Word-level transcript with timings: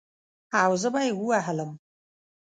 او 0.61 0.71
زه 0.81 0.87
به 0.93 1.01
يې 1.05 1.11
ووهلم. 1.15 1.71